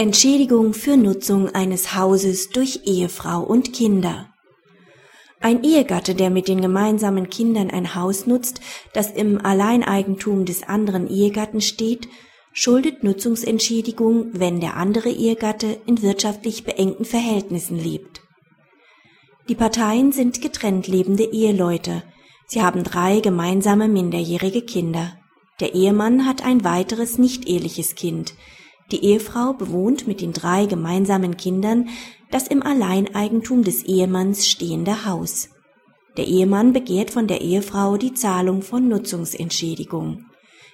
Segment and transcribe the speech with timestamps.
[0.00, 4.32] Entschädigung für Nutzung eines Hauses durch Ehefrau und Kinder.
[5.40, 8.62] Ein Ehegatte, der mit den gemeinsamen Kindern ein Haus nutzt,
[8.94, 12.08] das im Alleineigentum des anderen Ehegatten steht,
[12.54, 18.22] schuldet Nutzungsentschädigung, wenn der andere Ehegatte in wirtschaftlich beengten Verhältnissen lebt.
[19.50, 22.04] Die Parteien sind getrennt lebende Eheleute.
[22.46, 25.18] Sie haben drei gemeinsame minderjährige Kinder.
[25.60, 28.32] Der Ehemann hat ein weiteres nicht-eheliches Kind.
[28.92, 31.88] Die Ehefrau bewohnt mit den drei gemeinsamen Kindern
[32.30, 35.50] das im Alleineigentum des Ehemanns stehende Haus.
[36.16, 40.26] Der Ehemann begehrt von der Ehefrau die Zahlung von Nutzungsentschädigung.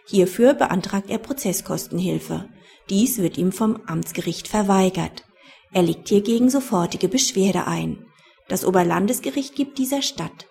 [0.07, 2.49] Hierfür beantragt er Prozesskostenhilfe.
[2.89, 5.25] Dies wird ihm vom Amtsgericht verweigert.
[5.73, 8.07] Er legt hiergegen sofortige Beschwerde ein.
[8.49, 10.47] Das Oberlandesgericht gibt dieser statt.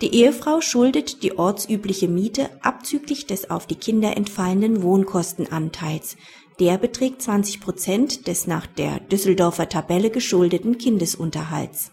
[0.00, 6.16] Die Ehefrau schuldet die ortsübliche Miete abzüglich des auf die Kinder entfallenden Wohnkostenanteils,
[6.60, 11.92] der beträgt 20 Prozent des nach der Düsseldorfer Tabelle geschuldeten Kindesunterhalts.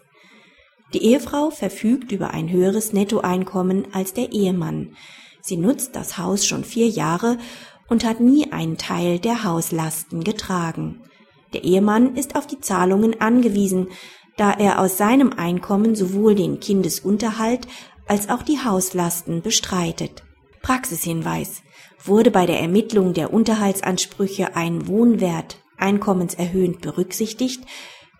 [0.92, 4.94] Die Ehefrau verfügt über ein höheres Nettoeinkommen als der Ehemann.
[5.40, 7.38] Sie nutzt das Haus schon vier Jahre
[7.88, 11.00] und hat nie einen Teil der Hauslasten getragen.
[11.52, 13.88] Der Ehemann ist auf die Zahlungen angewiesen,
[14.36, 17.66] da er aus seinem Einkommen sowohl den Kindesunterhalt
[18.06, 20.22] als auch die Hauslasten bestreitet.
[20.62, 21.62] Praxishinweis.
[22.04, 27.64] Wurde bei der Ermittlung der Unterhaltsansprüche ein Wohnwert einkommenserhöhend berücksichtigt,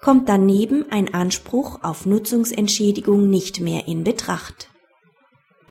[0.00, 4.71] kommt daneben ein Anspruch auf Nutzungsentschädigung nicht mehr in Betracht